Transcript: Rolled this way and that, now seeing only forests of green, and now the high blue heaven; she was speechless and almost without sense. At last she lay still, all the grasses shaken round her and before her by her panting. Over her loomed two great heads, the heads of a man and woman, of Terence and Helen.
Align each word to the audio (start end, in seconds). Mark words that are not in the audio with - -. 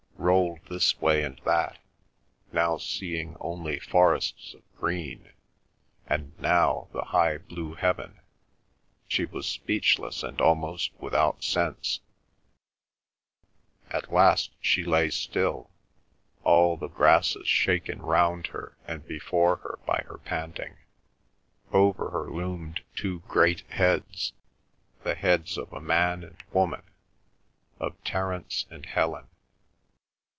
Rolled 0.31 0.59
this 0.69 1.01
way 1.01 1.23
and 1.23 1.41
that, 1.45 1.79
now 2.53 2.77
seeing 2.77 3.35
only 3.41 3.79
forests 3.79 4.53
of 4.53 4.61
green, 4.77 5.33
and 6.05 6.39
now 6.39 6.87
the 6.93 7.05
high 7.05 7.39
blue 7.39 7.73
heaven; 7.73 8.19
she 9.07 9.25
was 9.25 9.47
speechless 9.47 10.21
and 10.23 10.39
almost 10.39 10.91
without 10.99 11.43
sense. 11.43 12.01
At 13.89 14.13
last 14.13 14.51
she 14.61 14.83
lay 14.83 15.09
still, 15.09 15.71
all 16.43 16.77
the 16.77 16.87
grasses 16.87 17.47
shaken 17.47 17.99
round 18.01 18.47
her 18.47 18.77
and 18.85 19.03
before 19.07 19.55
her 19.57 19.79
by 19.87 20.03
her 20.07 20.19
panting. 20.19 20.77
Over 21.73 22.11
her 22.11 22.29
loomed 22.29 22.83
two 22.95 23.19
great 23.21 23.61
heads, 23.71 24.33
the 25.03 25.15
heads 25.15 25.57
of 25.57 25.73
a 25.73 25.81
man 25.81 26.23
and 26.23 26.37
woman, 26.53 26.83
of 27.79 28.01
Terence 28.05 28.65
and 28.69 28.85
Helen. 28.85 29.25